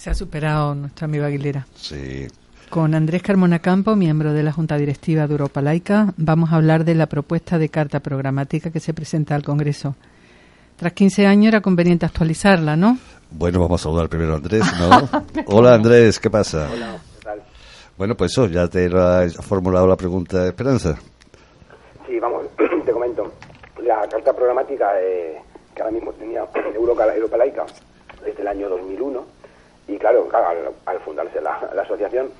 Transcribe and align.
Se 0.00 0.08
ha 0.08 0.14
superado 0.14 0.74
nuestra 0.74 1.04
amiga 1.04 1.26
Aguilera. 1.26 1.66
Sí. 1.74 2.26
Con 2.70 2.94
Andrés 2.94 3.22
Carmona 3.22 3.58
Campo, 3.58 3.96
miembro 3.96 4.32
de 4.32 4.42
la 4.42 4.50
Junta 4.50 4.78
Directiva 4.78 5.26
de 5.26 5.32
Europa 5.32 5.60
Laica, 5.60 6.14
vamos 6.16 6.50
a 6.50 6.56
hablar 6.56 6.86
de 6.86 6.94
la 6.94 7.04
propuesta 7.04 7.58
de 7.58 7.68
carta 7.68 8.00
programática 8.00 8.70
que 8.70 8.80
se 8.80 8.94
presenta 8.94 9.34
al 9.34 9.42
Congreso. 9.42 9.94
Tras 10.76 10.94
15 10.94 11.26
años 11.26 11.48
era 11.48 11.60
conveniente 11.60 12.06
actualizarla, 12.06 12.76
¿no? 12.76 12.96
Bueno, 13.30 13.60
vamos 13.60 13.78
a 13.78 13.84
saludar 13.84 14.08
primero 14.08 14.32
a 14.32 14.36
Andrés, 14.36 14.64
¿no? 14.78 15.42
Hola 15.54 15.74
Andrés, 15.74 16.18
¿qué 16.18 16.30
pasa? 16.30 16.70
Hola, 16.72 16.98
¿qué 17.18 17.22
tal? 17.22 17.42
Bueno, 17.98 18.14
pues 18.14 18.32
eso, 18.32 18.46
ya 18.46 18.68
te 18.68 18.86
ha 18.86 19.28
formulado 19.42 19.86
la 19.86 19.96
pregunta 19.96 20.46
Esperanza. 20.46 20.98
Sí, 22.06 22.18
vamos, 22.18 22.46
te 22.86 22.90
comento. 22.90 23.34
La 23.82 24.08
carta 24.08 24.32
programática 24.32 24.98
eh, 24.98 25.42
que 25.74 25.82
ahora 25.82 25.92
mismo 25.92 26.10
tenía 26.14 26.46
Europa, 26.74 27.04
Europa 27.14 27.36
Laica 27.36 27.66
desde 28.24 28.40
el 28.40 28.48
año 28.48 28.70
2001, 28.70 29.39
y 29.90 29.98
claro, 29.98 30.26
claro 30.28 30.48
al, 30.48 30.56
al 30.86 31.00
fundarse 31.00 31.40
la, 31.40 31.70
la 31.74 31.82
asociación, 31.82 32.30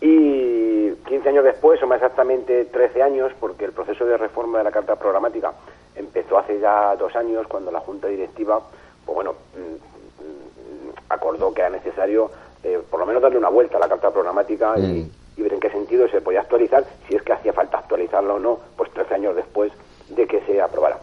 y 0.00 0.90
15 0.90 1.28
años 1.28 1.44
después, 1.44 1.82
o 1.82 1.86
más 1.86 1.96
exactamente 1.96 2.66
13 2.66 3.02
años, 3.02 3.32
porque 3.40 3.64
el 3.64 3.72
proceso 3.72 4.04
de 4.04 4.16
reforma 4.16 4.58
de 4.58 4.64
la 4.64 4.70
Carta 4.70 4.96
Programática 4.96 5.52
empezó 5.94 6.38
hace 6.38 6.60
ya 6.60 6.94
dos 6.96 7.14
años, 7.16 7.46
cuando 7.46 7.70
la 7.70 7.80
Junta 7.80 8.08
Directiva, 8.08 8.60
pues 9.04 9.14
bueno, 9.14 9.34
mm, 9.54 9.72
mm, 9.72 10.92
acordó 11.08 11.54
que 11.54 11.62
era 11.62 11.70
necesario 11.70 12.30
eh, 12.62 12.80
por 12.90 13.00
lo 13.00 13.06
menos 13.06 13.22
darle 13.22 13.38
una 13.38 13.48
vuelta 13.48 13.76
a 13.76 13.80
la 13.80 13.88
Carta 13.88 14.10
Programática 14.10 14.78
y, 14.78 15.10
y 15.36 15.42
ver 15.42 15.52
en 15.52 15.60
qué 15.60 15.70
sentido 15.70 16.08
se 16.08 16.20
podía 16.20 16.40
actualizar, 16.40 16.84
si 17.08 17.14
es 17.14 17.22
que 17.22 17.32
hacía 17.32 17.52
falta 17.52 17.78
actualizarla 17.78 18.34
o 18.34 18.38
no, 18.38 18.58
pues 18.76 18.90
13 18.90 19.14
años 19.14 19.36
después 19.36 19.72
de 20.08 20.26
que 20.26 20.40
se 20.42 20.60
aprobara. 20.60 20.98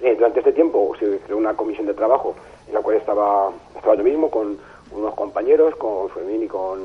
Eh, 0.00 0.14
durante 0.16 0.40
este 0.40 0.52
tiempo 0.52 0.94
se 0.98 1.18
creó 1.20 1.36
una 1.36 1.54
comisión 1.54 1.86
de 1.86 1.94
trabajo 1.94 2.34
en 2.66 2.74
la 2.74 2.80
cual 2.80 2.96
estaba, 2.96 3.50
estaba 3.76 3.94
yo 3.94 4.04
mismo 4.04 4.30
con 4.30 4.58
unos 4.94 5.14
compañeros, 5.14 5.74
con 5.76 6.08
Fermín 6.10 6.44
y 6.44 6.48
con, 6.48 6.80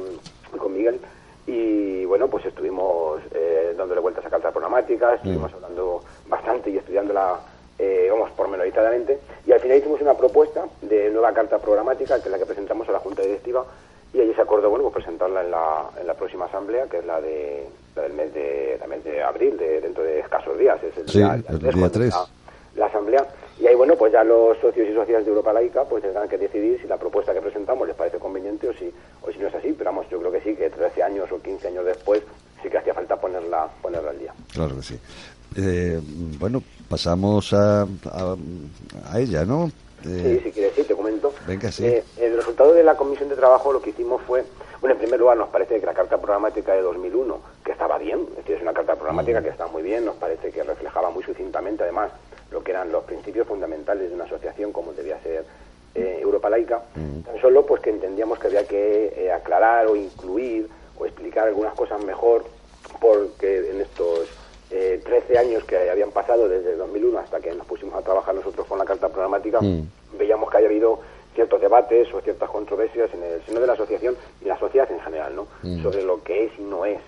y 0.54 0.58
con 0.58 0.74
Miguel, 0.74 1.00
y 1.46 2.06
bueno, 2.06 2.28
pues 2.28 2.46
estuvimos 2.46 3.22
eh, 3.34 3.74
dándole 3.78 4.02
vueltas 4.02 4.26
a 4.26 4.30
cartas 4.30 4.52
programáticas, 4.52 5.16
estuvimos 5.16 5.54
hablando 5.54 6.02
bastante 6.28 6.70
y 6.70 6.78
estudiándola, 6.78 7.40
eh, 7.80 8.08
vamos, 8.12 8.32
pormenorizadamente, 8.32 9.20
y 9.46 9.52
al 9.52 9.60
final 9.60 9.78
hicimos 9.78 10.02
una 10.02 10.14
propuesta 10.14 10.66
de 10.82 11.10
nueva 11.10 11.34
carta 11.34 11.60
programática, 11.60 12.20
que 12.20 12.26
es 12.26 12.32
la 12.32 12.38
que 12.38 12.46
presentamos 12.46 12.88
a 12.90 12.92
la 12.92 13.00
Junta 13.00 13.22
Directiva, 13.22 13.66
y 14.14 14.22
allí 14.22 14.34
se 14.34 14.42
acordó, 14.42 14.70
bueno, 14.70 14.84
pues 14.90 15.04
presentarla 15.04 15.44
en 15.44 15.52
la, 15.52 15.90
en 16.00 16.08
la 16.08 16.14
próxima 16.14 16.46
asamblea, 16.46 16.88
que 16.88 17.00
es 17.00 17.06
la 17.06 17.22
de 17.22 17.68
la 17.96 18.04
del 18.04 18.14
mes 18.14 18.34
de, 18.34 18.80
mes 18.88 19.04
de 19.04 19.22
abril, 19.24 19.58
de, 19.58 19.82
dentro 19.82 20.04
de 20.04 20.20
escasos 20.20 20.58
días, 20.58 20.82
es 20.84 20.98
el 20.98 21.10
Sí, 21.10 21.22
el 21.22 21.44
día 21.60 21.72
cuando 21.72 21.92
3. 21.92 22.14
La 22.78 22.86
asamblea 22.88 23.26
y 23.60 23.66
ahí 23.68 23.76
bueno 23.76 23.96
pues 23.96 24.14
ya 24.14 24.24
los 24.24 24.58
socios 24.60 24.88
y 24.88 24.94
socias 24.94 25.26
de 25.26 25.30
Europa 25.32 25.52
Laica 25.52 25.84
pues 25.86 26.04
tendrán 26.04 26.30
que 26.30 26.38
decidir 26.38 26.80
si 26.82 26.88
la 26.88 26.98
propuesta 26.98 27.34
que 27.34 27.42
presentamos 27.42 27.88
les 27.88 27.96
parece 27.98 28.18
conveniente 28.20 28.70
o 28.70 28.74
si 28.74 28.92
o 29.22 29.32
si 29.32 29.40
no 29.40 29.48
es 29.48 29.56
así 29.56 29.74
pero 29.78 29.90
vamos 29.92 30.08
yo 30.10 30.20
creo 30.20 30.32
que 30.32 30.42
sí 30.42 30.56
que 30.56 30.70
13 30.70 31.04
años 31.04 31.32
o 31.32 31.42
15 31.42 31.68
años 31.68 31.86
después 31.86 32.22
sí 32.62 32.70
que 32.70 32.78
hacía 32.78 32.94
falta 32.94 33.16
ponerla 33.20 33.68
ponerla 33.82 34.12
al 34.12 34.20
día 34.20 34.34
Claro 34.54 34.76
que 34.76 34.84
sí. 34.84 35.00
Eh, 35.56 36.00
bueno, 36.40 36.62
pasamos 36.90 37.52
a, 37.54 37.82
a, 37.84 38.36
a 39.12 39.20
ella, 39.20 39.44
¿no? 39.46 39.72
Eh, 40.06 40.38
sí 40.38 40.44
si 40.44 40.52
quieres 40.52 40.74
sí 40.76 40.84
te 40.84 40.94
comento 40.94 41.34
venga, 41.48 41.72
sí. 41.72 41.84
Eh, 41.86 42.04
el 42.20 42.36
resultado 42.38 42.74
de 42.74 42.84
la 42.84 42.96
comisión 42.96 43.30
de 43.30 43.36
trabajo 43.36 43.74
lo 43.74 43.82
que 43.82 43.90
hicimos 43.90 44.22
fue 44.28 44.44
bueno 44.80 44.94
en 44.94 45.00
primer 45.00 45.20
lugar 45.20 45.36
nos 45.38 45.50
parece 45.50 45.80
que 45.80 45.86
la 45.88 45.96
carta 45.96 46.18
programática 46.20 46.74
de 46.74 46.82
2001 46.84 47.40
que 47.66 47.72
estaba 47.72 47.98
bien 47.98 48.20
es 48.32 48.38
decir 48.38 48.58
es 48.58 48.62
una 48.62 48.74
carta 48.74 48.94
Mm. 48.94 48.98
programática 49.00 49.42
que 49.42 49.50
está 49.50 49.66
muy 49.68 49.82
bien 49.82 50.06
nos 50.06 50.16
parece 50.18 50.52
que 50.52 50.62
reflejaba 50.64 51.10
muy 51.10 51.24
sucintamente 51.24 51.82
además 51.82 52.12
que 52.68 52.74
eran 52.74 52.92
los 52.92 53.06
principios 53.06 53.48
fundamentales 53.48 54.10
de 54.10 54.16
una 54.16 54.26
asociación 54.26 54.74
como 54.74 54.92
debía 54.92 55.18
ser 55.22 55.46
eh, 55.96 56.20
Europa 56.22 56.50
Laica, 56.50 56.82
Mm. 56.96 57.22
tan 57.22 57.40
solo 57.42 57.66
pues 57.66 57.82
que 57.82 57.90
entendíamos 57.92 58.38
que 58.40 58.48
había 58.48 58.68
que 58.68 59.14
eh, 59.16 59.32
aclarar 59.32 59.88
o 59.88 59.96
incluir 59.96 60.68
o 61.00 61.06
explicar 61.06 61.48
algunas 61.48 61.74
cosas 61.76 62.04
mejor 62.04 62.44
porque 63.00 63.70
en 63.72 63.80
estos 63.82 64.28
eh, 64.70 65.00
13 65.02 65.38
años 65.38 65.64
que 65.64 65.90
habían 65.90 66.12
pasado 66.12 66.50
desde 66.50 66.74
el 66.74 66.78
2001 66.78 67.20
hasta 67.20 67.40
que 67.40 67.54
nos 67.54 67.66
pusimos 67.66 67.96
a 67.96 68.02
trabajar 68.02 68.36
nosotros 68.36 68.68
con 68.68 68.78
la 68.78 68.84
carta 68.86 69.08
programática, 69.08 69.62
Mm. 69.62 69.88
veíamos 70.20 70.52
que 70.52 70.58
había 70.58 70.70
habido 70.70 71.00
ciertos 71.36 71.62
debates 71.62 72.14
o 72.14 72.20
ciertas 72.20 72.50
controversias 72.50 73.10
en 73.14 73.24
el 73.24 73.42
seno 73.46 73.62
de 73.62 73.68
la 73.68 73.74
asociación 73.74 74.18
y 74.42 74.46
la 74.46 74.60
sociedad 74.60 74.92
en 74.92 75.00
general, 75.00 75.34
¿no? 75.38 75.48
Sobre 75.84 76.02
lo 76.04 76.22
que 76.22 76.46
es 76.46 76.52
y 76.60 76.64
no 76.64 76.84
es 76.84 77.00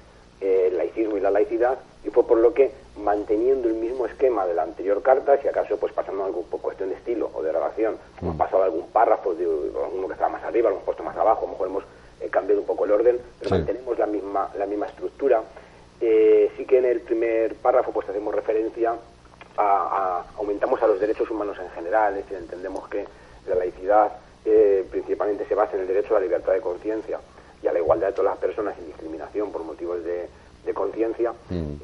el 0.42 0.78
laicismo 0.78 1.18
y 1.18 1.22
la 1.22 1.32
laicidad 1.32 1.80
y 2.06 2.10
fue 2.10 2.26
por 2.26 2.38
lo 2.38 2.54
que 2.54 2.72
manteniendo 2.98 3.68
el 3.68 3.74
mismo 3.76 4.06
esquema 4.06 4.46
de 4.46 4.54
la 4.54 4.64
anterior 4.64 5.02
carta, 5.02 5.38
si 5.42 5.48
acaso 5.48 5.78
pues 5.78 5.94
pasando 5.94 6.24
algo 6.24 6.44
por 6.44 6.62
cuestión 6.62 6.90
de 6.90 6.96
estilo 6.96 7.30
o 7.34 7.42
de 7.42 7.52
redacción, 7.52 7.98
hemos 8.22 8.36
pasado 8.36 8.64
algún 8.64 8.88
párrafo 8.90 9.34
de 9.34 9.44
alguno 9.46 10.08
que 10.08 10.14
estaba 10.14 10.30
más 10.32 10.44
arriba, 10.44 10.70
lo 10.70 10.76
hemos 10.76 10.86
puesto 10.86 11.04
más 11.04 11.16
abajo, 11.18 11.42
a 11.44 11.46
lo 11.46 11.52
mejor 11.52 11.68
hemos 11.68 11.84
eh, 12.22 12.30
cambiado 12.30 12.62
un 12.62 12.68
poco 12.68 12.86
el 12.86 12.92
orden, 12.92 13.20
pero 13.40 13.50
Sí. 13.50 13.56
mantenemos 13.56 13.98
la 14.00 14.06
misma 14.06 14.50
la 14.58 14.66
misma 14.66 14.86
estructura. 14.88 15.42
Eh, 16.02 16.52
sí 16.56 16.66
que 16.66 16.78
en 16.78 16.86
el 16.86 17.02
primer 17.02 17.56
párrafo 17.56 17.92
pues 17.92 18.08
hacemos 18.08 18.34
referencia 18.34 18.92
a, 18.92 18.98
a- 19.58 20.26
aumentamos 20.38 20.82
a 20.82 20.88
los 20.88 21.00
derechos 21.00 21.30
humanos 21.30 21.58
en 21.60 21.70
general, 21.72 22.16
es 22.18 22.24
decir, 22.24 22.38
entendemos 22.38 22.88
que 22.88 23.06
la 23.48 23.56
laicidad 23.56 24.12
eh, 24.46 24.86
principalmente 24.90 25.46
se 25.46 25.56
basa 25.56 25.76
en 25.76 25.82
el 25.82 25.88
derecho 25.88 26.16
a 26.16 26.20
la 26.20 26.26
libertad 26.26 26.54
de 26.54 26.62
conciencia 26.62 27.20
y 27.64 27.68
a 27.68 27.74
la 27.74 27.80
igualdad 27.80 28.08
de 28.08 28.14
todas 28.14 28.32
las 28.32 28.40
personas 28.40 28.76
sin 28.76 28.88
discriminación 28.88 29.52
por 29.52 29.64
motivos 29.64 30.04
de, 30.04 30.28
de 30.66 30.74
conciencia. 30.74 31.34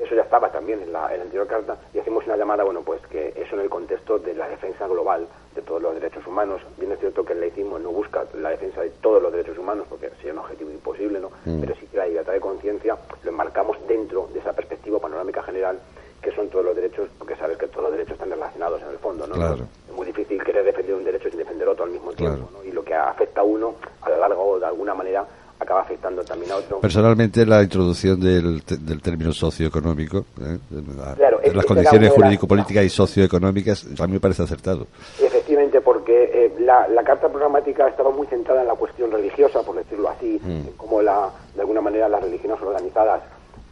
Eso 0.01 0.15
ya 0.15 0.21
estaba 0.23 0.51
también 0.51 0.81
en 0.81 0.91
la, 0.93 1.11
en 1.11 1.17
la 1.17 1.23
anterior 1.23 1.47
carta 1.47 1.77
y 1.93 1.99
hacemos 1.99 2.25
una 2.25 2.37
llamada, 2.37 2.63
bueno, 2.63 2.81
pues 2.81 3.01
que 3.07 3.33
eso 3.35 3.55
en 3.55 3.61
el 3.61 3.69
contexto 3.69 4.19
de 4.19 4.33
la 4.33 4.47
defensa 4.47 4.87
global 4.87 5.27
de 5.55 5.61
todos 5.61 5.81
los 5.81 5.93
derechos 5.95 6.25
humanos. 6.27 6.61
Bien 6.77 6.91
es 6.91 6.99
cierto 6.99 7.25
que 7.25 7.33
el 7.33 7.39
laicismo 7.39 7.79
no 7.79 7.89
busca 7.91 8.25
la 8.35 8.49
defensa 8.49 8.81
de 8.81 8.89
todos 9.01 9.21
los 9.21 9.31
derechos 9.31 9.57
humanos 9.57 9.85
porque 9.89 10.09
sería 10.17 10.33
un 10.33 10.39
objetivo 10.39 10.69
imposible, 10.71 11.19
¿no? 11.19 11.31
Pero 11.45 11.75
sí 11.75 11.87
que 11.87 11.97
la 11.97 12.05
libertad 12.07 12.33
de 12.33 12.39
conciencia 12.41 12.97
lo 13.23 13.29
enmarcamos 13.29 13.77
dentro 13.87 14.27
de 14.33 14.39
esa 14.39 14.53
perspectiva 14.53 14.99
panorámica 14.99 15.41
general 15.43 15.79
que 16.21 16.31
son 16.31 16.49
todos 16.49 16.65
los 16.65 16.75
derechos, 16.75 17.07
porque 17.19 17.35
sabes 17.35 17.55
que 17.57 17.67
todos 17.67 17.83
los 17.83 17.91
derechos 17.91 18.13
están 18.13 18.31
relacionados 18.31 18.81
en 18.81 18.89
el 18.89 18.97
fondo, 18.97 19.27
¿no? 19.27 19.35
Claro. 19.35 19.67
Es 19.87 19.93
muy 19.95 20.07
difícil 20.07 20.43
querer 20.43 20.65
defender 20.65 20.95
un 20.95 21.03
derecho 21.03 21.29
sin 21.29 21.37
defender 21.37 21.67
otro 21.67 21.85
al 21.85 21.91
mismo 21.91 22.11
tiempo, 22.13 22.37
Claro. 22.47 22.51
¿no? 22.51 22.63
Y 22.63 22.71
lo 22.71 22.83
que 22.83 22.95
afecta 22.95 23.41
a 23.41 23.43
uno, 23.43 23.75
a 24.01 24.09
lo 24.09 24.17
largo 24.17 24.43
o 24.43 24.59
de 24.59 24.65
alguna 24.65 24.95
manera, 24.95 25.23
acaba 25.59 25.84
afectando 25.95 26.23
también 26.23 26.51
a 26.51 26.57
otro. 26.57 26.79
Personalmente, 26.79 27.45
la 27.45 27.63
introducción 27.63 28.19
del, 28.19 28.61
del 28.65 29.01
término 29.01 29.31
socioeconómico, 29.33 30.25
¿eh? 30.41 30.57
de 30.69 30.95
la- 30.95 31.15
Claro, 31.15 31.39
de 31.39 31.47
es- 31.47 31.55
las 31.55 31.63
es 31.63 31.67
condiciones 31.67 32.11
jurídico-políticas 32.11 32.83
y 32.83 32.89
socioeconómicas, 32.89 33.85
a 33.99 34.07
mí 34.07 34.13
me 34.13 34.19
parece 34.19 34.43
acertado. 34.43 34.87
Efectivamente, 35.21 35.81
porque 35.81 36.29
eh, 36.33 36.55
la, 36.59 36.87
la 36.89 37.03
carta 37.03 37.29
programática 37.29 37.87
estaba 37.87 38.11
muy 38.11 38.27
centrada 38.27 38.61
en 38.61 38.67
la 38.67 38.75
cuestión 38.75 39.11
religiosa, 39.11 39.61
por 39.63 39.75
decirlo 39.75 40.09
así, 40.09 40.39
en 40.45 40.71
cómo 40.77 41.01
la, 41.01 41.29
de 41.55 41.61
alguna 41.61 41.81
manera 41.81 42.09
las 42.09 42.21
religiones 42.21 42.61
organizadas 42.61 43.21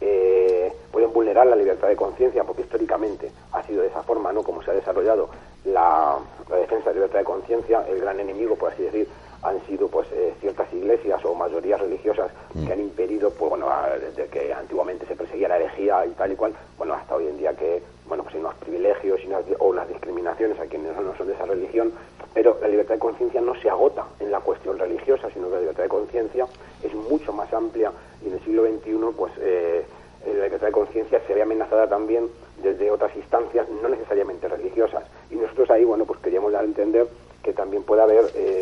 eh, 0.00 0.72
pueden 0.90 1.12
vulnerar 1.12 1.46
la 1.46 1.56
libertad 1.56 1.88
de 1.88 1.96
conciencia, 1.96 2.44
porque 2.44 2.62
históricamente 2.62 3.30
ha 3.52 3.62
sido 3.62 3.82
de 3.82 3.88
esa 3.88 4.02
forma, 4.02 4.32
¿no? 4.32 4.42
Como 4.42 4.62
se 4.62 4.70
ha 4.70 4.74
desarrollado 4.74 5.28
la, 5.64 6.16
la 6.50 6.56
defensa 6.56 6.86
de 6.86 6.90
la 6.90 6.94
libertad 6.94 7.18
de 7.20 7.24
conciencia, 7.24 7.84
el 7.88 8.00
gran 8.00 8.18
enemigo, 8.20 8.54
por 8.56 8.72
así 8.72 8.82
decir, 8.82 9.08
han 9.44 9.64
sido 9.66 9.88
pues 9.88 10.08
eh, 10.12 10.32
ciertas 10.40 10.72
iglesias 10.72 11.22
o 11.24 11.34
mayorías 11.34 11.80
religiosas 11.80 12.30
que 12.66 12.72
han 12.72 12.80
impedido, 12.80 13.30
pues 13.30 13.50
bueno, 13.50 13.68
desde 14.00 14.26
que 14.28 14.52
antiguamente 14.52 15.06
se 15.06 15.14
perseguía 15.14 15.48
la 15.48 15.56
herejía 15.56 16.06
y 16.06 16.10
tal 16.10 16.32
y 16.32 16.36
cual, 16.36 16.54
bueno, 16.78 16.94
hasta 16.94 17.14
hoy 17.14 17.26
en 17.26 17.36
día 17.36 17.54
que, 17.54 17.82
bueno, 18.08 18.22
pues 18.22 18.34
hay 18.34 18.40
unos 18.40 18.54
privilegios 18.54 19.20
y 19.22 19.26
unas, 19.26 19.44
o 19.58 19.66
unas 19.68 19.88
discriminaciones 19.88 20.58
a 20.58 20.66
quienes 20.66 20.96
no 20.96 21.14
son 21.16 21.26
de 21.26 21.34
esa 21.34 21.44
religión, 21.44 21.92
pero 22.32 22.58
la 22.60 22.68
libertad 22.68 22.94
de 22.94 23.00
conciencia 23.00 23.40
no 23.40 23.54
se 23.60 23.68
agota 23.68 24.06
en 24.18 24.30
la 24.30 24.40
cuestión 24.40 24.78
religiosa, 24.78 25.28
sino 25.30 25.48
que 25.48 25.54
la 25.54 25.60
libertad 25.60 25.82
de 25.82 25.88
conciencia 25.88 26.46
es 26.82 26.94
mucho 26.94 27.32
más 27.32 27.52
amplia 27.52 27.92
y 28.24 28.28
en 28.28 28.34
el 28.34 28.40
siglo 28.44 28.64
XXI, 28.64 28.96
pues 29.16 29.32
eh, 29.40 29.84
la 30.26 30.44
libertad 30.44 30.68
de 30.68 30.72
conciencia 30.72 31.20
se 31.26 31.34
ve 31.34 31.42
amenazada 31.42 31.86
también 31.86 32.28
desde 32.62 32.90
otras 32.90 33.14
instancias, 33.14 33.68
no 33.82 33.88
necesariamente 33.88 34.48
religiosas. 34.48 35.04
Y 35.30 35.36
nosotros 35.36 35.70
ahí, 35.70 35.84
bueno, 35.84 36.06
pues 36.06 36.18
queríamos 36.20 36.52
dar 36.52 36.62
a 36.62 36.64
entender 36.64 37.06
que 37.42 37.52
también 37.52 37.82
puede 37.82 38.02
haber 38.02 38.24
eh, 38.34 38.53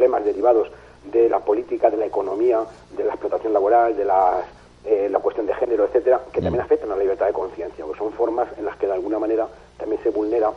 problemas 0.00 0.24
derivados 0.24 0.68
de 1.12 1.28
la 1.28 1.40
política, 1.40 1.90
de 1.90 1.98
la 1.98 2.06
economía, 2.06 2.60
de 2.96 3.04
la 3.04 3.10
explotación 3.10 3.52
laboral, 3.52 3.94
de 3.94 4.06
las, 4.06 4.46
eh, 4.86 5.08
la 5.10 5.18
cuestión 5.18 5.46
de 5.46 5.52
género, 5.52 5.84
etcétera, 5.84 6.22
que 6.32 6.40
también 6.40 6.62
afectan 6.64 6.90
a 6.90 6.96
la 6.96 7.02
libertad 7.02 7.26
de 7.26 7.34
conciencia, 7.34 7.84
porque 7.84 7.98
son 7.98 8.12
formas 8.14 8.48
en 8.56 8.64
las 8.64 8.78
que 8.78 8.86
de 8.86 8.94
alguna 8.94 9.18
manera 9.18 9.46
también 9.76 10.02
se 10.02 10.08
vulnera 10.08 10.52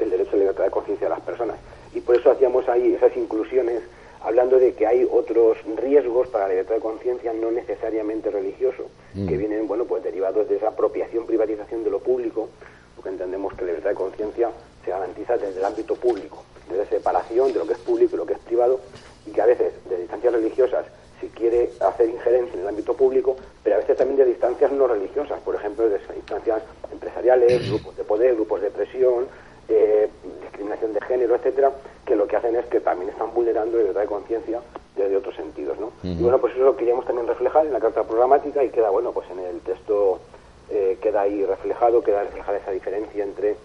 el 0.00 0.10
derecho 0.10 0.30
a 0.30 0.32
la 0.32 0.38
libertad 0.40 0.64
de 0.64 0.70
conciencia 0.72 1.06
de 1.06 1.14
las 1.14 1.20
personas. 1.20 1.56
Y 1.94 2.00
por 2.00 2.16
eso 2.16 2.32
hacíamos 2.32 2.68
ahí 2.68 2.94
esas 2.94 3.16
inclusiones 3.16 3.80
hablando 4.24 4.58
de 4.58 4.74
que 4.74 4.88
hay 4.88 5.08
otros 5.08 5.58
riesgos 5.76 6.26
para 6.28 6.48
la 6.48 6.50
libertad 6.50 6.74
de 6.74 6.80
conciencia 6.80 7.32
no 7.32 7.52
necesariamente 7.52 8.28
religioso, 8.28 8.86
que 9.14 9.36
vienen, 9.36 9.68
bueno, 9.68 9.84
pues 9.84 10.02
derivados 10.02 10.48
de 10.48 10.56
esa 10.56 10.68
apropiación, 10.68 11.26
privatización 11.26 11.84
de 11.84 11.90
lo 11.90 12.00
público, 12.00 12.48
porque 12.96 13.10
entendemos 13.10 13.54
que 13.54 13.60
la 13.60 13.66
libertad 13.68 13.90
de 13.90 13.96
conciencia 13.96 14.50
se 14.84 14.90
garantiza 14.90 15.36
desde 15.36 15.60
el 15.60 15.64
ámbito 15.64 15.94
público, 15.94 16.42
desde 16.70 16.86
separación 16.86 17.52
de 17.52 17.58
lo 17.58 17.66
que 17.66 17.74
es 17.74 17.78
público 17.78 18.14
y 18.14 18.18
lo 18.18 18.26
que 18.26 18.34
es 18.34 18.38
privado, 18.40 18.80
y 19.26 19.30
que 19.30 19.42
a 19.42 19.46
veces 19.46 19.72
de 19.88 19.98
distancias 19.98 20.32
religiosas 20.32 20.86
se 21.20 21.28
quiere 21.28 21.70
hacer 21.80 22.08
injerencia 22.08 22.54
en 22.54 22.60
el 22.60 22.68
ámbito 22.68 22.94
público, 22.94 23.36
pero 23.62 23.76
a 23.76 23.78
veces 23.78 23.96
también 23.96 24.16
de 24.16 24.24
distancias 24.24 24.72
no 24.72 24.86
religiosas, 24.86 25.38
por 25.40 25.54
ejemplo, 25.54 25.88
de 25.88 26.00
instancias 26.16 26.62
empresariales, 26.90 27.68
grupos 27.68 27.96
de 27.96 28.04
poder, 28.04 28.34
grupos 28.34 28.62
de 28.62 28.70
presión, 28.70 29.26
eh, 29.68 30.08
discriminación 30.42 30.94
de 30.94 31.00
género, 31.02 31.34
etcétera, 31.36 31.72
que 32.06 32.16
lo 32.16 32.26
que 32.26 32.36
hacen 32.36 32.56
es 32.56 32.64
que 32.66 32.80
también 32.80 33.10
están 33.10 33.32
vulnerando 33.34 33.76
la 33.76 33.82
libertad 33.82 34.00
de 34.00 34.06
conciencia 34.06 34.60
desde 34.96 35.16
otros 35.16 35.36
sentidos, 35.36 35.78
¿no? 35.78 35.92
Y 36.02 36.22
bueno, 36.22 36.38
pues 36.38 36.54
eso 36.54 36.64
lo 36.64 36.76
queríamos 36.76 37.06
también 37.06 37.26
reflejar 37.26 37.66
en 37.66 37.72
la 37.72 37.80
carta 37.80 38.02
programática 38.02 38.64
y 38.64 38.70
queda, 38.70 38.90
bueno, 38.90 39.12
pues 39.12 39.30
en 39.30 39.38
el 39.38 39.60
texto 39.60 40.18
eh, 40.70 40.98
queda 41.00 41.22
ahí 41.22 41.44
reflejado, 41.44 42.02
queda 42.02 42.24
reflejada 42.24 42.58
esa 42.58 42.70
diferencia 42.72 43.22
entre 43.22 43.56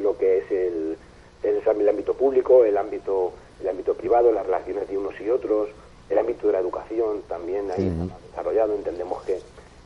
lo 0.00 0.16
que 0.18 0.38
es 0.38 0.50
el, 0.50 0.96
el, 1.44 1.88
ámbito 1.88 2.14
público, 2.14 2.64
el 2.64 2.76
ámbito, 2.76 3.32
el 3.60 3.68
ámbito 3.68 3.94
privado, 3.94 4.32
las 4.32 4.46
relaciones 4.46 4.88
de 4.88 4.98
unos 4.98 5.20
y 5.20 5.30
otros, 5.30 5.68
el 6.08 6.18
ámbito 6.18 6.46
de 6.46 6.52
la 6.54 6.58
educación 6.60 7.22
también 7.28 7.70
ahí 7.70 7.92
desarrollado, 8.30 8.74
entendemos 8.74 9.22
que, 9.22 9.40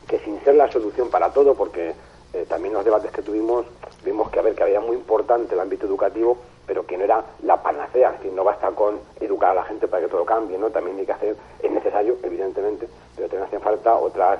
que 0.07 0.19
sin 0.19 0.39
ser 0.43 0.55
la 0.55 0.71
solución 0.71 1.09
para 1.09 1.31
todo, 1.31 1.55
porque 1.55 1.93
eh, 2.33 2.45
también 2.47 2.73
los 2.73 2.85
debates 2.85 3.11
que 3.11 3.21
tuvimos 3.21 3.65
vimos 4.03 4.29
que 4.29 4.39
a 4.39 4.41
ver 4.41 4.55
que 4.55 4.63
había 4.63 4.79
muy 4.79 4.95
importante 4.95 5.55
el 5.55 5.59
ámbito 5.59 5.85
educativo, 5.85 6.37
pero 6.65 6.85
que 6.85 6.97
no 6.97 7.03
era 7.03 7.23
la 7.43 7.61
panacea, 7.61 8.11
es 8.11 8.17
decir, 8.17 8.33
no 8.33 8.43
basta 8.43 8.69
con 8.71 8.99
educar 9.19 9.51
a 9.51 9.55
la 9.55 9.63
gente 9.63 9.87
para 9.87 10.03
que 10.03 10.09
todo 10.09 10.23
cambie, 10.25 10.57
¿no? 10.57 10.69
También 10.69 10.97
hay 10.97 11.05
que 11.05 11.11
hacer, 11.11 11.35
es 11.61 11.71
necesario, 11.71 12.17
evidentemente, 12.23 12.87
pero 13.15 13.27
también 13.27 13.47
hacen 13.47 13.61
falta 13.61 13.95
otras 13.95 14.39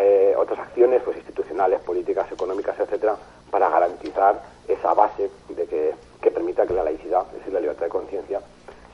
eh, 0.00 0.34
otras 0.36 0.58
acciones 0.58 1.00
pues 1.04 1.16
institucionales, 1.16 1.80
políticas, 1.80 2.30
económicas, 2.32 2.78
etcétera, 2.78 3.16
para 3.50 3.68
garantizar 3.68 4.42
esa 4.66 4.94
base 4.94 5.30
de 5.48 5.64
que, 5.66 5.94
que 6.26 6.32
permita 6.32 6.66
que 6.66 6.74
la 6.74 6.82
laicidad, 6.82 7.24
es 7.28 7.38
decir, 7.38 7.52
la 7.52 7.60
libertad 7.60 7.84
de 7.84 7.90
conciencia, 7.90 8.40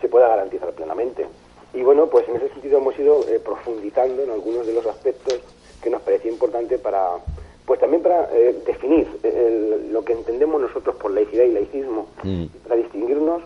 se 0.02 0.08
pueda 0.10 0.28
garantizar 0.28 0.70
plenamente. 0.72 1.26
Y 1.72 1.82
bueno, 1.82 2.06
pues 2.08 2.28
en 2.28 2.36
ese 2.36 2.50
sentido 2.50 2.76
hemos 2.76 2.98
ido 2.98 3.26
eh, 3.26 3.40
profundizando 3.42 4.22
en 4.22 4.30
algunos 4.30 4.66
de 4.66 4.74
los 4.74 4.84
aspectos 4.84 5.40
que 5.82 5.88
nos 5.88 6.02
parecía 6.02 6.30
importante 6.30 6.76
para, 6.76 7.12
pues 7.64 7.80
también 7.80 8.02
para 8.02 8.28
eh, 8.34 8.54
definir 8.66 9.08
eh, 9.22 9.88
lo 9.90 10.04
que 10.04 10.12
entendemos 10.12 10.60
nosotros 10.60 10.94
por 10.96 11.10
laicidad 11.10 11.44
y 11.44 11.52
laicismo, 11.52 12.08
mm. 12.22 12.44
para 12.64 12.76
distinguirnos 12.76 13.42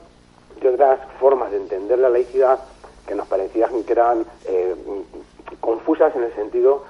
de 0.60 0.68
otras 0.68 0.98
formas 1.20 1.52
de 1.52 1.58
entender 1.58 2.00
la 2.00 2.08
laicidad 2.08 2.58
que 3.06 3.14
nos 3.14 3.28
parecían 3.28 3.84
que 3.84 3.92
eran 3.92 4.26
eh, 4.46 4.74
confusas 5.60 6.12
en 6.16 6.24
el 6.24 6.34
sentido 6.34 6.82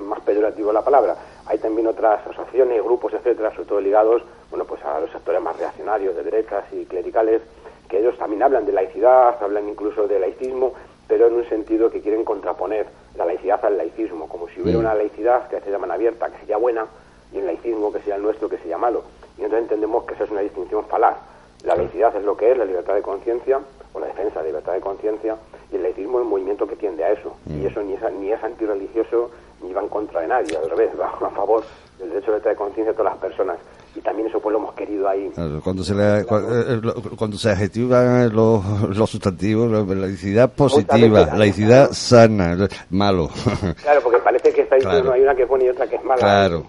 más 0.00 0.20
peyorativo 0.20 0.68
de 0.68 0.74
la 0.74 0.84
palabra. 0.84 1.16
Hay 1.46 1.58
también 1.58 1.86
otras 1.86 2.26
asociaciones, 2.26 2.82
grupos, 2.82 3.12
etcétera, 3.14 3.50
sobre 3.50 3.68
todo 3.68 3.80
ligados, 3.80 4.22
bueno, 4.50 4.64
pues 4.64 4.84
a 4.84 5.00
los 5.00 5.10
sectores 5.10 5.40
más 5.40 5.56
reaccionarios, 5.58 6.14
de 6.14 6.22
derechas 6.22 6.64
y 6.72 6.84
clericales, 6.84 7.42
que 7.88 7.98
ellos 7.98 8.16
también 8.16 8.42
hablan 8.42 8.64
de 8.64 8.72
laicidad, 8.72 9.36
hablan 9.42 9.68
incluso 9.68 10.06
de 10.06 10.18
laicismo, 10.18 10.72
pero 11.06 11.26
en 11.26 11.34
un 11.34 11.48
sentido 11.48 11.90
que 11.90 12.00
quieren 12.00 12.24
contraponer 12.24 12.86
la 13.16 13.26
laicidad 13.26 13.62
al 13.64 13.76
laicismo, 13.76 14.28
como 14.28 14.48
si 14.48 14.62
hubiera 14.62 14.78
mm. 14.78 14.82
una 14.82 14.94
laicidad 14.94 15.48
que 15.48 15.60
se 15.60 15.70
llaman 15.70 15.90
abierta, 15.90 16.30
que 16.30 16.38
sería 16.38 16.56
buena, 16.56 16.86
y 17.32 17.38
un 17.38 17.46
laicismo 17.46 17.92
que 17.92 18.00
sea 18.00 18.16
el 18.16 18.22
nuestro, 18.22 18.48
que 18.48 18.58
sería 18.58 18.78
malo. 18.78 19.02
Y 19.36 19.42
entonces 19.42 19.64
entendemos 19.64 20.04
que 20.04 20.14
esa 20.14 20.24
es 20.24 20.30
una 20.30 20.40
distinción 20.40 20.84
falaz. 20.86 21.16
La 21.64 21.76
laicidad 21.76 22.16
es 22.16 22.24
lo 22.24 22.36
que 22.36 22.52
es, 22.52 22.56
la 22.56 22.64
libertad 22.64 22.94
de 22.94 23.02
conciencia, 23.02 23.60
o 23.92 24.00
la 24.00 24.06
defensa 24.06 24.38
de 24.38 24.44
la 24.44 24.48
libertad 24.48 24.72
de 24.72 24.80
conciencia, 24.80 25.36
y 25.70 25.76
el 25.76 25.82
laicismo 25.82 26.18
es 26.18 26.24
un 26.24 26.30
movimiento 26.30 26.66
que 26.66 26.76
tiende 26.76 27.04
a 27.04 27.12
eso. 27.12 27.36
Y 27.46 27.52
mm. 27.52 27.66
eso 27.66 27.82
ni 27.82 27.94
es, 27.94 28.12
ni 28.14 28.32
es 28.32 28.42
antirreligioso 28.42 29.30
ni 29.62 29.72
va 29.72 29.82
en 29.82 29.88
contra 29.88 30.20
de 30.20 30.28
nadie, 30.28 30.56
al 30.56 30.68
revés, 30.68 30.90
va 30.98 31.06
a 31.06 31.30
favor 31.30 31.62
del 31.98 32.10
derecho 32.10 32.32
de 32.32 32.56
conciencia 32.56 32.92
de 32.92 32.96
todas 32.96 33.12
las 33.12 33.20
personas 33.20 33.58
y 33.94 34.00
también 34.00 34.28
eso 34.28 34.40
pues 34.40 34.52
lo 34.52 34.58
hemos 34.58 34.74
querido 34.74 35.08
ahí. 35.08 35.30
cuando 35.62 35.84
se 35.84 35.94
le, 35.94 36.20
eh, 36.20 36.26
eh, 36.28 36.80
cuando 37.16 37.36
se 37.36 37.50
adjetivan 37.50 38.34
los, 38.34 38.96
los 38.96 39.10
sustantivos, 39.10 39.70
la 39.70 39.94
laicidad 39.94 40.50
positiva, 40.52 41.26
la 41.26 41.36
laicidad 41.36 41.90
sana, 41.92 42.56
malo. 42.90 43.28
Claro, 43.82 44.00
porque 44.02 44.18
parece 44.18 44.52
que 44.52 44.62
está 44.62 44.76
diciendo 44.76 45.12
hay 45.12 45.22
una 45.22 45.34
que 45.34 45.42
es 45.42 45.48
buena 45.48 45.64
y 45.64 45.68
otra 45.68 45.86
que 45.86 45.96
es 45.96 46.04
mala. 46.04 46.20
Claro. 46.20 46.64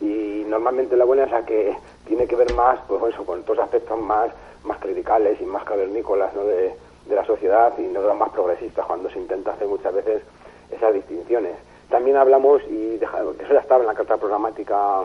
Y 0.00 0.44
normalmente 0.46 0.96
la 0.96 1.04
buena 1.04 1.24
es 1.24 1.30
la 1.30 1.44
que 1.44 1.76
tiene 2.06 2.26
que 2.26 2.36
ver 2.36 2.52
más, 2.54 2.78
pues 2.86 3.12
eso, 3.12 3.24
con 3.24 3.42
todos 3.42 3.58
aspectos 3.58 4.00
más, 4.00 4.30
más 4.64 4.78
clericales 4.78 5.40
y 5.40 5.44
más 5.44 5.64
cavernícolas 5.64 6.32
¿no? 6.34 6.44
de, 6.44 6.72
de 7.08 7.16
la 7.16 7.24
sociedad 7.24 7.72
y 7.78 7.82
no 7.82 8.14
más 8.14 8.30
progresistas 8.30 8.86
cuando 8.86 9.10
se 9.10 9.18
intenta 9.18 9.52
hacer 9.52 9.66
muchas 9.66 9.92
veces 9.94 10.22
esas 10.70 10.94
distinciones. 10.94 11.56
También 11.88 12.16
hablamos, 12.16 12.62
y 12.68 12.98
que 12.98 13.44
eso 13.44 13.52
ya 13.52 13.60
estaba 13.60 13.80
en 13.80 13.86
la 13.86 13.94
carta 13.94 14.16
programática 14.16 15.04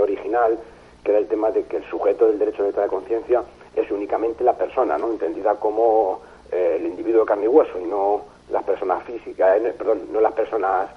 original, 0.00 0.58
que 1.02 1.10
era 1.10 1.18
el 1.18 1.28
tema 1.28 1.50
de 1.50 1.64
que 1.64 1.78
el 1.78 1.84
sujeto 1.84 2.26
del 2.26 2.38
derecho 2.38 2.58
a 2.58 2.60
la 2.60 2.68
libertad 2.68 2.82
de 2.82 2.88
conciencia 2.88 3.42
es 3.74 3.90
únicamente 3.90 4.44
la 4.44 4.54
persona, 4.54 4.98
¿no? 4.98 5.10
entendida 5.10 5.54
como 5.54 6.20
eh, 6.52 6.76
el 6.78 6.86
individuo 6.86 7.22
de 7.22 7.26
carne 7.26 7.44
y 7.44 7.48
hueso 7.48 7.78
y 7.78 7.84
no 7.84 8.22
las 8.50 8.64
personas 8.64 9.02
físicas, 9.04 9.60
eh, 9.60 9.74
perdón, 9.76 10.08
no 10.12 10.20
las 10.20 10.32
personas 10.32 10.90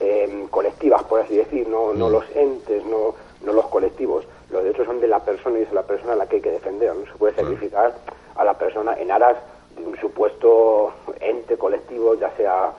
eh, 0.00 0.46
colectivas, 0.50 1.02
por 1.04 1.20
así 1.20 1.36
decir, 1.36 1.68
no, 1.68 1.92
no 1.92 2.08
mm. 2.08 2.12
los 2.12 2.36
entes, 2.36 2.84
no, 2.86 3.14
no 3.42 3.52
los 3.52 3.66
colectivos. 3.66 4.24
Los 4.50 4.62
derechos 4.62 4.86
son 4.86 5.00
de 5.00 5.08
la 5.08 5.20
persona 5.20 5.58
y 5.58 5.62
es 5.62 5.72
la 5.72 5.82
persona 5.82 6.12
a 6.12 6.16
la 6.16 6.26
que 6.26 6.36
hay 6.36 6.42
que 6.42 6.50
defender. 6.50 6.94
No 6.94 7.06
se 7.06 7.18
puede 7.18 7.34
sacrificar 7.34 7.94
a 8.36 8.44
la 8.44 8.54
persona 8.54 8.94
en 8.98 9.10
aras 9.10 9.36
de 9.76 9.84
un 9.84 9.96
supuesto 9.98 10.92
ente 11.20 11.56
colectivo, 11.56 12.14
ya 12.14 12.30
sea 12.36 12.72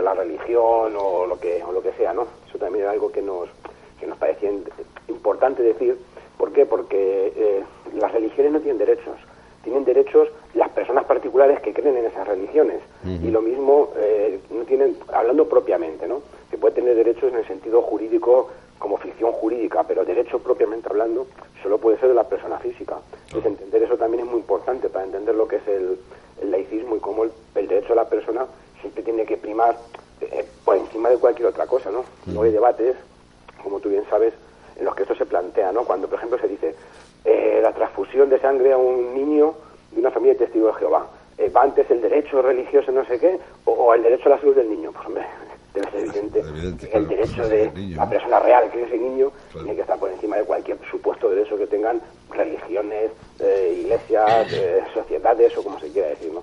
la 0.00 0.14
religión 0.14 0.94
o 0.96 1.26
lo 1.26 1.38
que 1.38 1.62
o 1.62 1.72
lo 1.72 1.82
que 1.82 1.92
sea, 1.92 2.14
¿no? 2.14 2.26
Eso 2.48 2.58
también 2.58 2.84
es 2.84 2.90
algo 2.90 3.10
que 3.10 3.20
nos 3.20 3.48
que 4.00 4.06
nos 4.06 4.16
parecía 4.16 4.50
importante 5.08 5.62
decir. 5.62 5.98
¿Por 6.38 6.52
qué? 6.52 6.66
Porque 6.66 7.32
eh, 7.36 7.62
las 7.94 8.12
religiones 8.12 8.52
no 8.52 8.60
tienen 8.60 8.78
derechos. 8.78 9.16
Tienen 9.62 9.84
derechos 9.84 10.28
las 10.54 10.70
personas 10.70 11.04
particulares 11.04 11.60
que 11.60 11.72
creen 11.72 11.96
en 11.96 12.06
esas 12.06 12.26
religiones. 12.26 12.80
Y 13.04 13.30
lo 13.30 13.40
mismo 13.40 13.90
eh, 13.96 14.40
no 14.50 14.64
tienen, 14.64 14.96
hablando 15.12 15.48
propiamente, 15.48 16.08
¿no? 16.08 16.20
Que 16.50 16.58
puede 16.58 16.74
tener 16.74 16.96
derechos 16.96 17.32
en 17.32 17.38
el 17.38 17.46
sentido 17.46 17.80
jurídico 17.82 18.48
como 18.82 18.98
ficción 18.98 19.30
jurídica, 19.30 19.84
pero 19.84 20.04
derecho 20.04 20.40
propiamente 20.40 20.88
hablando 20.90 21.28
solo 21.62 21.78
puede 21.78 21.98
ser 21.98 22.08
de 22.08 22.16
la 22.16 22.24
persona 22.24 22.58
física. 22.58 22.98
Entonces 23.26 23.52
entender 23.52 23.84
eso 23.84 23.96
también 23.96 24.24
es 24.24 24.30
muy 24.30 24.40
importante 24.40 24.88
para 24.88 25.04
entender 25.04 25.36
lo 25.36 25.46
que 25.46 25.56
es 25.56 25.68
el, 25.68 25.98
laicismo 26.50 26.96
y 26.96 26.98
cómo 26.98 27.22
el, 27.22 27.30
derecho 27.54 27.92
a 27.92 27.96
la 27.96 28.08
persona 28.08 28.44
siempre 28.82 29.02
tiene 29.02 29.24
que 29.24 29.38
primar 29.38 29.78
eh, 30.20 30.44
por 30.64 30.76
encima 30.76 31.08
de 31.08 31.16
cualquier 31.16 31.48
otra 31.48 31.66
cosa, 31.66 31.90
¿no? 31.90 32.04
No 32.26 32.42
hay 32.42 32.52
debates 32.52 32.96
como 33.62 33.80
tú 33.80 33.88
bien 33.88 34.04
sabes, 34.10 34.34
en 34.76 34.84
los 34.84 34.94
que 34.94 35.02
esto 35.02 35.14
se 35.14 35.26
plantea, 35.26 35.72
¿no? 35.72 35.84
Cuando, 35.84 36.08
por 36.08 36.18
ejemplo, 36.18 36.38
se 36.38 36.48
dice 36.48 36.74
eh, 37.24 37.60
la 37.62 37.72
transfusión 37.72 38.28
de 38.28 38.40
sangre 38.40 38.72
a 38.72 38.76
un 38.76 39.14
niño 39.14 39.54
de 39.92 40.00
una 40.00 40.10
familia 40.10 40.34
de 40.34 40.40
testigos 40.46 40.74
de 40.74 40.80
Jehová. 40.80 41.06
Eh, 41.38 41.48
¿Va 41.48 41.62
antes 41.62 41.90
el 41.90 42.02
derecho 42.02 42.42
religioso 42.42 42.92
no 42.92 43.04
sé 43.06 43.18
qué 43.18 43.38
o, 43.64 43.94
el 43.94 44.02
derecho 44.02 44.26
a 44.26 44.30
la 44.30 44.40
salud 44.40 44.54
del 44.54 44.68
niño? 44.68 44.92
Pues 44.92 45.06
hombre, 45.06 45.24
debe 45.74 45.90
ser 45.90 46.00
evidente, 46.00 46.90
el 46.92 47.08
derecho 47.08 47.48
de 47.48 47.72
la 47.96 48.08
persona 48.08 48.38
real 48.40 48.70
que 48.70 48.82
es 48.82 48.88
ese 48.88 48.98
niño 48.98 49.32
tiene 49.52 49.74
que 49.74 49.80
estar 49.80 49.98
por 49.98 50.10
encima 50.10 50.36
de 50.36 50.44
cualquier 50.44 50.78
supuesto 50.90 51.30
derecho 51.30 51.56
que 51.56 51.66
tengan 51.66 52.00
religiones, 52.30 53.12
eh, 53.40 53.78
iglesias, 53.82 54.48
sociedades 54.92 55.56
o 55.56 55.62
como 55.62 55.80
se 55.80 55.90
quiera 55.90 56.08
decir, 56.08 56.32
¿no? 56.32 56.42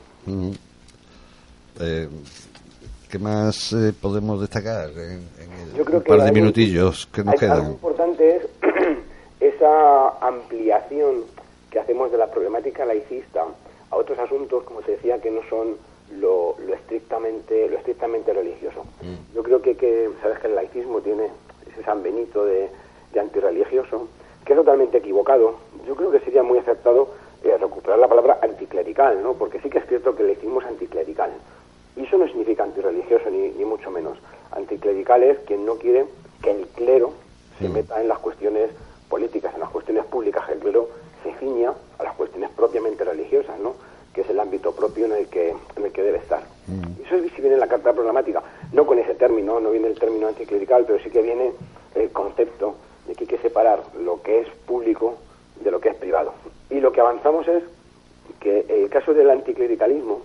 ¿Qué 1.79 3.17
más 3.17 3.73
eh, 3.73 3.91
podemos 3.99 4.39
destacar 4.39 4.89
en, 4.89 5.27
el 5.75 6.01
par 6.03 6.21
de 6.21 6.31
minutillos 6.31 7.07
que 7.07 7.23
nos 7.23 7.35
quedan? 7.35 7.63
Lo 7.63 7.71
importante 7.71 8.35
es 8.35 8.43
esa 9.39 10.09
ampliación 10.19 11.23
que 11.71 11.79
hacemos 11.79 12.11
de 12.11 12.17
la 12.17 12.29
problemática 12.29 12.85
laicista 12.85 13.45
a 13.89 13.95
otros 13.95 14.19
asuntos, 14.19 14.63
como 14.63 14.81
te 14.81 14.91
decía, 14.91 15.19
que 15.19 15.31
no 15.31 15.41
son 15.49 15.77
lo, 16.19 16.55
estrictamente 16.73 17.67
lo 17.69 17.77
estrictamente 17.77 18.33
religioso. 18.33 18.83
Mm. 19.01 19.35
Yo 19.35 19.43
creo 19.43 19.61
que, 19.61 19.75
que, 19.75 20.09
sabes 20.21 20.39
que 20.39 20.47
el 20.47 20.55
laicismo 20.55 21.01
tiene 21.01 21.29
ese 21.71 21.83
San 21.83 22.03
Benito 22.03 22.45
de, 22.45 22.69
de 23.13 23.19
antirreligioso, 23.19 24.07
que 24.45 24.53
es 24.53 24.59
totalmente 24.59 24.97
equivocado. 24.97 25.55
Yo 25.87 25.95
creo 25.95 26.11
que 26.11 26.19
sería 26.19 26.43
muy 26.43 26.59
acertado 26.59 27.09
eh, 27.43 27.57
recuperar 27.57 27.99
la 27.99 28.07
palabra 28.07 28.39
anticlerical, 28.41 29.23
¿no? 29.23 29.33
Porque 29.33 29.59
sí 29.61 29.69
que 29.69 29.79
es 29.79 29.87
cierto 29.87 30.15
que 30.15 30.23
el 30.23 30.27
laicismo 30.29 30.61
es 30.61 30.67
anticlerical. 30.67 31.31
Y 31.99 32.05
eso 32.05 32.17
no 32.17 32.27
significa 32.27 32.63
antirreligioso, 32.63 33.29
ni, 33.29 33.49
ni 33.49 33.65
mucho 33.65 33.91
menos. 33.91 34.17
Anticlerical 34.51 35.21
es 35.23 35.37
quien 35.39 35.65
no 35.65 35.75
quiere 35.75 36.05
que 36.41 36.51
el 36.51 36.65
clero 36.67 37.11
se 37.59 37.67
meta 37.67 38.01
en 38.01 38.07
las 38.07 38.19
cuestiones 38.19 38.71
políticas, 39.09 39.53
en 39.53 39.59
las 39.59 39.69
cuestiones 39.69 40.05
públicas, 40.05 40.45
que 40.45 40.53
el 40.53 40.59
clero 40.59 40.89
se 41.23 41.33
ciña 41.35 41.73
a 41.97 42.03
las 42.03 42.13
cuestiones 42.15 42.49
propiamente 42.51 43.03
religiosas, 43.03 43.59
¿no? 43.59 43.73
que 44.13 44.21
es 44.21 44.29
el 44.29 44.39
ámbito 44.39 44.71
propio 44.71 45.05
en 45.05 45.11
el 45.11 45.27
que, 45.27 45.49
en 45.49 45.85
el 45.85 45.91
que 45.91 46.01
debe 46.01 46.19
estar. 46.19 46.41
Y 46.67 47.03
eso 47.03 47.15
es 47.15 47.31
si 47.33 47.41
viene 47.41 47.55
en 47.55 47.59
la 47.59 47.67
carta 47.67 47.93
programática, 47.93 48.41
no 48.71 48.85
con 48.85 48.97
ese 48.97 49.15
término, 49.15 49.59
no 49.59 49.71
viene 49.71 49.87
el 49.87 49.99
término 49.99 50.27
anticlerical, 50.27 50.85
pero 50.85 50.99
sí 50.99 51.09
que 51.09 51.21
viene 51.21 51.51
el 51.95 52.11
concepto 52.11 52.75
de 53.07 53.15
que 53.15 53.25
hay 53.25 53.27
que 53.27 53.37
separar 53.39 53.81
lo 53.99 54.21
que 54.21 54.39
es 54.41 54.47
público 54.65 55.17
de 55.61 55.71
lo 55.71 55.81
que 55.81 55.89
es 55.89 55.95
privado. 55.95 56.33
Y 56.69 56.79
lo 56.79 56.91
que 56.91 57.01
avanzamos 57.01 57.47
es 57.47 57.63
que 58.39 58.65
el 58.69 58.89
caso 58.89 59.13
del 59.13 59.29
anticlericalismo 59.29 60.21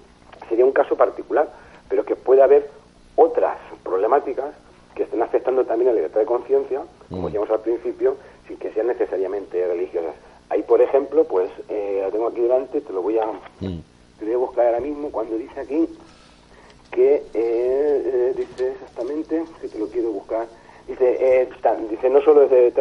sería 0.49 0.64
un 0.64 0.73
caso 0.73 0.97
particular, 0.97 1.49
pero 1.88 2.04
que 2.04 2.16
puede 2.16 2.42
haber 2.42 2.68
otras 3.16 3.56
problemáticas 3.82 4.54
que 4.94 5.04
estén 5.04 5.22
afectando 5.22 5.64
también 5.64 5.88
a 5.88 5.92
la 5.92 5.96
libertad 5.96 6.20
de 6.20 6.26
conciencia, 6.26 6.82
como 7.08 7.22
mm. 7.22 7.24
decíamos 7.26 7.50
al 7.50 7.60
principio, 7.60 8.16
sin 8.46 8.56
que 8.58 8.72
sean 8.72 8.86
necesariamente 8.86 9.66
religiosas. 9.66 10.14
Ahí, 10.50 10.62
por 10.62 10.80
ejemplo, 10.80 11.24
pues 11.24 11.50
eh, 11.68 12.00
lo 12.04 12.10
tengo 12.10 12.28
aquí 12.28 12.40
delante, 12.40 12.80
te 12.80 12.92
lo 12.92 13.02
voy 13.02 13.18
a, 13.18 13.26
mm. 13.26 13.80
te 14.18 14.24
voy 14.24 14.34
a 14.34 14.38
buscar 14.38 14.66
ahora 14.66 14.80
mismo 14.80 15.10
cuando 15.10 15.36
dice 15.36 15.60
aquí 15.60 15.88
que 16.90 17.16
eh, 17.16 17.22
eh, 17.34 18.34
dice 18.36 18.72
exactamente, 18.72 19.44
que 19.60 19.68
te 19.68 19.78
lo 19.78 19.88
quiero 19.88 20.10
buscar, 20.10 20.46
Dice, 20.86 21.16
eh, 21.18 21.48
dice 21.88 22.10
no 22.10 22.20
solo 22.20 22.46
desde 22.46 22.72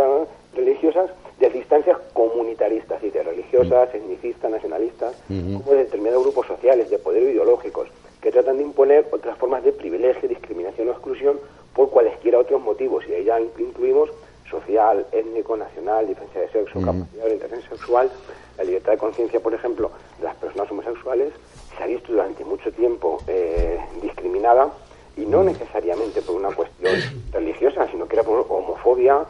religiosas, 0.53 1.09
de 1.39 1.49
distancias 1.49 1.97
comunitaristas, 2.11 3.01
dice, 3.01 3.23
religiosas, 3.23 3.93
mm. 3.93 3.97
etnicistas, 3.97 4.51
nacionalistas, 4.51 5.15
como 5.27 5.71
de 5.71 5.77
determinados 5.77 6.23
grupos 6.23 6.47
sociales, 6.47 6.89
de 6.89 6.99
poder 6.99 7.23
ideológicos, 7.23 7.87
que 8.23 8.31
tratan 8.31 8.55
de 8.55 8.63
imponer 8.63 9.05
otras 9.11 9.37
formas 9.37 9.65
de 9.65 9.73
privilegio, 9.73 10.29
discriminación 10.29 10.87
o 10.87 10.91
exclusión 10.91 11.37
por 11.75 11.89
cualesquiera 11.89 12.39
otros 12.39 12.61
motivos. 12.61 13.03
Y 13.05 13.13
ahí 13.13 13.25
ya 13.25 13.37
incluimos 13.41 14.09
social, 14.49 15.05
étnico, 15.11 15.57
nacional, 15.57 16.07
diferencia 16.07 16.39
de 16.39 16.49
sexo, 16.49 16.79
capacidad 16.79 17.19
de 17.19 17.23
orientación 17.23 17.61
sexual, 17.63 18.09
la 18.57 18.63
libertad 18.63 18.93
de 18.93 18.97
conciencia, 18.97 19.41
por 19.41 19.53
ejemplo, 19.53 19.91
de 20.19 20.23
las 20.23 20.35
personas 20.35 20.71
homosexuales, 20.71 21.33
se 21.75 21.83
ha 21.83 21.87
visto 21.87 22.13
durante 22.13 22.45
mucho 22.45 22.71
tiempo 22.71 23.17
eh, 23.27 23.77
discriminada 24.01 24.71
y 25.17 25.25
no 25.25 25.43
necesariamente 25.43 26.21
por 26.21 26.35
una 26.35 26.55
cuestión 26.55 26.95
religiosa, 27.31 27.87
sino 27.91 28.07
que 28.07 28.15
era 28.15 28.23
por 28.23 28.45
homofobia, 28.47 29.25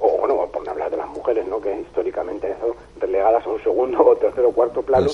o 0.00 0.18
bueno, 0.18 0.46
por 0.52 0.64
no 0.64 0.70
hablar 0.70 0.90
de 0.90 0.98
las 0.98 1.08
mujeres, 1.08 1.46
¿no? 1.48 1.60
que 1.62 1.80
históricamente 1.80 2.46
han 2.46 2.52
estado 2.52 2.76
relegadas 3.00 3.46
a 3.46 3.48
un 3.48 3.62
segundo 3.62 4.04
o 4.04 4.16
tercero 4.16 4.50
o 4.50 4.52
cuarto 4.52 4.82
plano, 4.82 5.06
no 5.06 5.10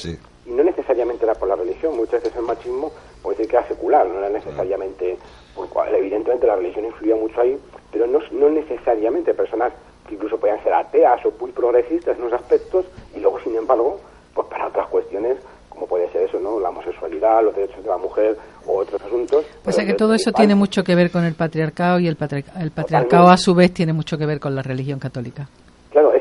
necesariamente 0.81 1.25
era 1.25 1.35
por 1.35 1.49
la 1.49 1.57
religión, 1.57 1.97
muchas 1.97 2.23
veces 2.23 2.37
el 2.37 2.43
machismo 2.43 2.91
puede 3.23 3.37
decir 3.37 3.51
que 3.51 3.57
era 3.57 3.69
secular, 3.69 4.07
no 4.07 4.19
era 4.19 4.31
necesariamente, 4.31 5.19
pues, 5.55 5.71
evidentemente 5.93 6.47
la 6.47 6.57
religión 6.57 6.87
influía 6.87 7.17
mucho 7.17 7.41
ahí, 7.41 7.59
pero 7.93 8.07
no, 8.07 8.19
no 8.33 8.51
necesariamente 8.51 9.35
personas 9.35 9.73
que 10.09 10.15
incluso 10.15 10.39
podían 10.39 10.63
ser 10.63 10.73
ateas 10.73 11.25
o 11.27 11.33
muy 11.39 11.53
progresistas 11.53 12.17
en 12.17 12.25
unos 12.25 12.41
aspectos, 12.41 12.87
y 13.15 13.21
luego, 13.21 13.39
sin 13.41 13.57
embargo, 13.57 13.99
pues 14.35 14.47
para 14.49 14.69
otras 14.69 14.89
cuestiones 14.89 15.37
como 15.69 15.87
puede 15.87 16.11
ser 16.11 16.29
eso, 16.29 16.39
¿no? 16.39 16.61
La 16.61 16.69
homosexualidad, 16.69 17.43
los 17.43 17.57
derechos 17.57 17.83
de 17.83 17.89
la 17.89 17.97
mujer 17.97 18.37
o 18.67 18.81
otros 18.81 19.01
asuntos. 19.01 19.47
Pues 19.65 19.77
que 19.79 19.95
todo 19.95 20.13
eso 20.13 20.31
tiene 20.31 20.55
mucho 20.55 20.85
que 20.85 20.95
ver 20.95 21.11
con 21.11 21.25
el 21.25 21.33
patriarcado 21.35 21.99
y 22.01 22.07
el, 22.07 22.19
el 22.61 22.71
patriarcado 22.71 23.29
a 23.29 23.39
su 23.39 23.55
vez 23.55 23.73
tiene 23.73 23.95
mucho 23.95 24.19
que 24.19 24.27
ver 24.27 24.41
con 24.41 24.55
la 24.55 24.61
religión 24.61 24.99
católica. 24.99 25.49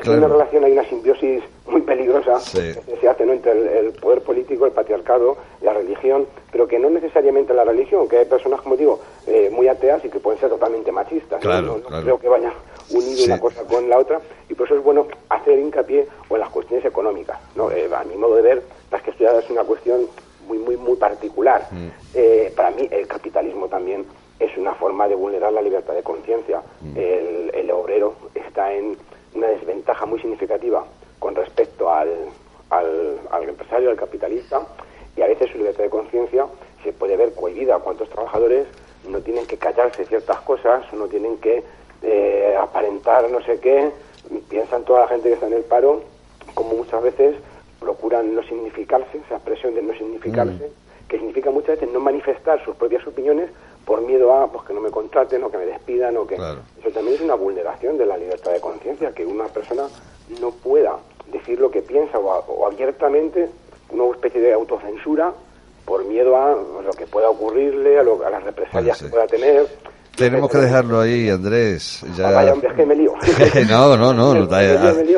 es 0.00 0.04
que 0.04 0.10
hay 0.10 0.16
una 0.18 0.28
relación, 0.28 0.64
hay 0.64 0.72
una 0.72 0.84
simbiosis 0.84 1.42
muy 1.66 1.82
peligrosa 1.82 2.38
que 2.52 2.96
se 3.00 3.08
hace 3.08 3.26
¿no? 3.26 3.32
entre 3.32 3.52
el, 3.52 3.92
poder 3.92 4.22
político, 4.22 4.66
el 4.66 4.72
patriarcado, 4.72 5.36
la 5.62 5.72
religión, 5.72 6.26
pero 6.50 6.66
que 6.66 6.78
no 6.78 6.90
necesariamente 6.90 7.54
la 7.54 7.64
religión, 7.64 8.08
que 8.08 8.18
hay 8.18 8.24
personas, 8.24 8.60
como 8.60 8.76
digo, 8.76 9.00
eh, 9.26 9.50
muy 9.52 9.68
ateas 9.68 10.04
y 10.04 10.08
que 10.08 10.18
pueden 10.18 10.40
ser 10.40 10.48
totalmente 10.48 10.90
machistas. 10.92 11.40
Claro, 11.40 11.80
¿no? 11.88 12.02
creo 12.02 12.18
que 12.18 12.28
vaya 12.28 12.52
unido 12.90 13.24
una 13.24 13.40
cosa 13.40 13.62
con 13.64 13.88
la 13.88 13.98
otra 13.98 14.20
y 14.48 14.54
por 14.54 14.66
eso 14.66 14.76
es 14.76 14.82
bueno 14.82 15.06
hacer 15.28 15.58
hincapié 15.58 16.06
en 16.28 16.38
las 16.38 16.48
cuestiones 16.50 16.84
económicas. 16.84 17.38
¿no? 17.54 17.70
Eh, 17.70 17.88
a 17.94 18.04
mi 18.04 18.16
modo 18.16 18.36
de 18.36 18.42
ver, 18.42 18.62
las 18.90 19.02
que 19.02 19.10
estudiado 19.10 19.38
es 19.38 19.48
una 19.50 19.64
cuestión 19.64 20.06
muy, 20.46 20.58
muy, 20.58 20.76
muy 20.76 20.96
particular. 20.96 21.66
Mm. 21.70 21.88
Eh, 22.14 22.52
para 22.56 22.70
mí, 22.70 22.88
el 22.90 23.06
capitalismo 23.06 23.68
también 23.68 24.04
es 24.38 24.56
una 24.56 24.74
forma 24.74 25.06
de 25.06 25.14
vulnerar 25.14 25.52
la 25.52 25.62
libertad 25.62 25.94
de 25.94 26.02
conciencia. 26.02 26.62
Mm. 26.80 26.96
El, 26.96 27.50
el, 27.54 27.70
obrero 27.70 28.14
está 28.34 28.72
en 28.72 28.96
una 29.34 29.48
desventaja 29.48 30.06
muy 30.06 30.20
significativa 30.20 30.84
con 31.18 31.34
respecto 31.34 31.90
al, 31.92 32.08
al, 32.70 33.18
al 33.30 33.48
empresario, 33.48 33.90
al 33.90 33.96
capitalista, 33.96 34.66
y 35.16 35.22
a 35.22 35.26
veces 35.26 35.50
su 35.50 35.58
libertad 35.58 35.84
de 35.84 35.90
conciencia 35.90 36.46
se 36.82 36.92
puede 36.92 37.16
ver 37.16 37.34
cohibida. 37.34 37.78
¿Cuántos 37.78 38.08
trabajadores 38.08 38.66
no 39.08 39.20
tienen 39.20 39.46
que 39.46 39.58
callarse 39.58 40.04
ciertas 40.04 40.40
cosas, 40.40 40.90
no 40.92 41.06
tienen 41.06 41.38
que 41.38 41.62
eh, 42.02 42.56
aparentar 42.58 43.30
no 43.30 43.42
sé 43.42 43.60
qué? 43.60 43.90
Piensan 44.48 44.84
toda 44.84 45.00
la 45.00 45.08
gente 45.08 45.28
que 45.28 45.34
está 45.34 45.46
en 45.46 45.54
el 45.54 45.64
paro 45.64 46.02
como 46.54 46.74
muchas 46.74 47.02
veces 47.02 47.36
procuran 47.78 48.34
no 48.34 48.42
significarse, 48.42 49.18
esa 49.18 49.36
expresión 49.36 49.74
de 49.74 49.82
no 49.82 49.94
significarse, 49.94 50.52
mm. 50.68 51.08
que 51.08 51.16
significa 51.16 51.50
muchas 51.50 51.78
veces 51.78 51.92
no 51.92 52.00
manifestar 52.00 52.62
sus 52.64 52.76
propias 52.76 53.06
opiniones 53.06 53.50
por 53.84 54.02
miedo 54.02 54.32
a 54.32 54.50
pues, 54.50 54.64
que 54.66 54.74
no 54.74 54.80
me 54.80 54.90
contraten 54.90 55.42
o 55.44 55.50
que 55.50 55.58
me 55.58 55.66
despidan 55.66 56.16
o 56.16 56.26
que 56.26 56.34
eso 56.34 56.90
también 56.92 57.16
es 57.16 57.20
una 57.20 57.34
vulneración 57.34 57.98
de 57.98 58.06
la 58.06 58.16
libertad 58.16 58.52
de 58.52 58.60
conciencia 58.60 59.12
que 59.12 59.24
una 59.24 59.46
persona 59.46 59.84
no 60.40 60.50
pueda 60.50 60.96
decir 61.32 61.58
lo 61.60 61.70
que 61.70 61.82
piensa 61.82 62.18
o, 62.18 62.66
abiertamente 62.66 63.48
una 63.90 64.12
especie 64.14 64.40
de 64.40 64.52
autocensura 64.52 65.32
por 65.84 66.04
miedo 66.04 66.36
a 66.36 66.54
lo 66.82 66.92
que 66.92 67.06
pueda 67.06 67.30
ocurrirle 67.30 67.98
a, 67.98 68.02
las 68.04 68.44
represalias 68.44 69.02
que 69.02 69.08
pueda 69.08 69.26
tener 69.26 69.66
tenemos 70.16 70.50
que 70.50 70.58
dejarlo 70.58 71.00
ahí, 71.00 71.30
Andrés. 71.30 72.04
Ya... 72.14 72.28
Ah, 72.28 72.32
vaya, 72.32 72.52
es 72.52 72.74
que 72.76 72.84
me 72.84 72.94
lío. 72.94 73.14
no, 73.68 73.96
no, 73.96 74.12
no. 74.12 74.34
No, 74.34 74.46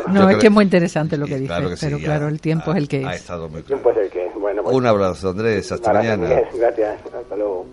no 0.07 0.31
es 0.31 0.37
que 0.37 0.47
es 0.47 0.53
muy 0.53 0.65
interesante 0.65 1.17
lo 1.17 1.27
que 1.27 1.39
dices, 1.39 1.79
pero 1.81 1.99
claro, 1.99 2.29
el 2.29 2.41
tiempo 2.41 2.71
es 2.71 2.77
el 2.77 2.89
que 2.89 3.03
es. 3.03 3.31
el 3.31 3.65
tiempo 3.65 3.91
es 3.91 3.97
el 3.97 4.11
que 4.11 4.31
Bueno, 4.39 4.63
pues, 4.63 4.77
Un 4.77 4.87
abrazo, 4.87 5.31
Andrés. 5.31 5.73
Hasta 5.73 5.93
mañana. 5.93 6.43
Gracias. 6.55 7.01
Hasta 7.07 7.37
luego. 7.37 7.67